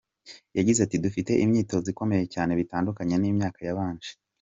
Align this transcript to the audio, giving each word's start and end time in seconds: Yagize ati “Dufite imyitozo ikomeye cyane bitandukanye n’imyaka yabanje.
Yagize 0.57 0.79
ati 0.81 0.95
“Dufite 1.05 1.31
imyitozo 1.43 1.85
ikomeye 1.93 2.25
cyane 2.33 2.51
bitandukanye 2.59 3.15
n’imyaka 3.17 3.59
yabanje. 3.67 4.09